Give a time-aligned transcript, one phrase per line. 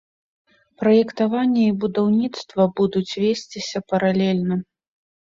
[0.83, 4.57] Праектаванне і будаўніцтва будуць весціся паралельна.